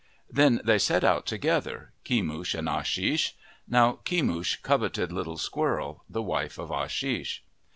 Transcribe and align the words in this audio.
Then 0.31 0.61
they 0.63 0.79
set 0.79 1.03
out 1.03 1.27
together, 1.27 1.91
Kemush 2.05 2.57
and 2.57 2.67
Ashish. 2.67 3.33
Now 3.67 3.99
Kemush 4.03 4.59
coveted 4.63 5.11
Little 5.11 5.37
Squirrel, 5.37 6.03
the 6.09 6.23
wife 6.23 6.57
of 6.57 6.69
Ashish. 6.71 7.43